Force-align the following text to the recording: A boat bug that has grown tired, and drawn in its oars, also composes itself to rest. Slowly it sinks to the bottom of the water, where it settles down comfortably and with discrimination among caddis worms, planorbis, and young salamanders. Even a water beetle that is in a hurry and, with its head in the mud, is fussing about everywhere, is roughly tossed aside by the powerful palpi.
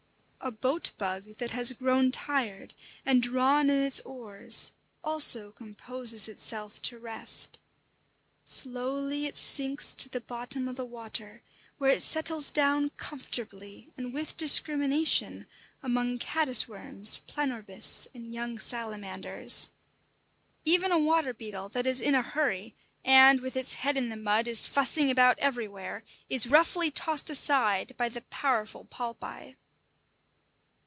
A 0.43 0.49
boat 0.49 0.89
bug 0.97 1.35
that 1.37 1.51
has 1.51 1.71
grown 1.71 2.09
tired, 2.11 2.73
and 3.05 3.21
drawn 3.21 3.69
in 3.69 3.79
its 3.83 3.99
oars, 3.99 4.71
also 5.03 5.51
composes 5.51 6.27
itself 6.27 6.81
to 6.81 6.97
rest. 6.97 7.59
Slowly 8.47 9.27
it 9.27 9.37
sinks 9.37 9.93
to 9.93 10.09
the 10.09 10.19
bottom 10.19 10.67
of 10.67 10.77
the 10.77 10.83
water, 10.83 11.43
where 11.77 11.91
it 11.91 12.01
settles 12.01 12.49
down 12.51 12.89
comfortably 12.97 13.91
and 13.95 14.15
with 14.15 14.35
discrimination 14.35 15.45
among 15.83 16.17
caddis 16.17 16.67
worms, 16.67 17.21
planorbis, 17.27 18.07
and 18.11 18.33
young 18.33 18.57
salamanders. 18.57 19.69
Even 20.65 20.91
a 20.91 20.97
water 20.97 21.35
beetle 21.35 21.69
that 21.69 21.85
is 21.85 22.01
in 22.01 22.15
a 22.15 22.23
hurry 22.23 22.73
and, 23.05 23.41
with 23.41 23.55
its 23.55 23.73
head 23.75 23.95
in 23.95 24.09
the 24.09 24.17
mud, 24.17 24.47
is 24.47 24.65
fussing 24.65 25.11
about 25.11 25.37
everywhere, 25.37 26.03
is 26.31 26.47
roughly 26.47 26.89
tossed 26.89 27.29
aside 27.29 27.93
by 27.95 28.09
the 28.09 28.21
powerful 28.21 28.85
palpi. 28.85 29.55